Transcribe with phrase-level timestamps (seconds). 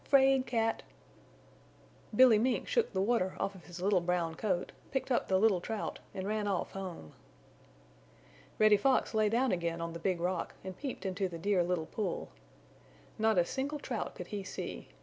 [0.03, 0.81] Fraid cat!"
[2.15, 5.61] Billy Mink shook the water off of his little brown coat, picked up the little
[5.61, 7.13] Trout and ran off home.
[8.57, 11.85] Reddy Fox lay down again on the Big Rock and peeped into the Dear Little
[11.85, 12.29] Pool.
[13.19, 14.87] Not a single Trout could he see.